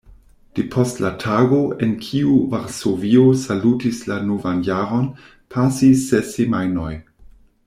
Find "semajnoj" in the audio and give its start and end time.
6.39-6.93